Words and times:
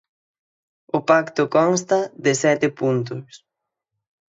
O 0.97 0.99
pacto 1.09 1.43
consta 1.55 1.99
de 2.23 2.33
sete 2.43 2.67
puntos. 2.79 3.31